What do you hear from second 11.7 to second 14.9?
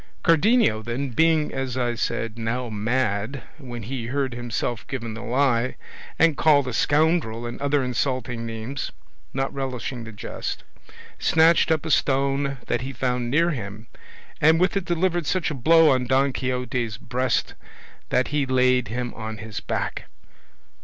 a stone that he found near him, and with it